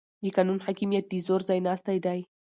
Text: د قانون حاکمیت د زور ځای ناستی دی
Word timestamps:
د 0.23 0.25
قانون 0.35 0.59
حاکمیت 0.65 1.05
د 1.09 1.13
زور 1.27 1.41
ځای 1.49 1.59
ناستی 1.67 1.97
دی 2.05 2.19